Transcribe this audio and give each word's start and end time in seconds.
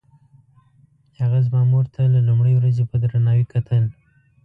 هغه 1.19 1.37
زما 1.45 1.61
مور 1.71 1.85
ته 1.93 2.01
له 2.13 2.19
لومړۍ 2.27 2.53
ورځې 2.55 2.83
په 2.89 2.95
درناوي 3.03 3.45
کتل. 3.53 3.83